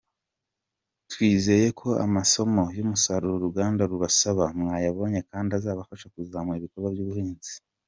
Twizeye 1.11 1.67
ko 1.79 1.89
amasomo 2.05 2.63
y’umusaruro 2.77 3.35
uruganda 3.37 3.81
rubasaba, 3.91 4.43
mwayabonye 4.59 5.19
kandi 5.31 5.49
azabafasha 5.59 6.11
kuzamura 6.13 6.59
ibikorwa 6.59 6.89
by’ubuhinzi. 6.93 7.51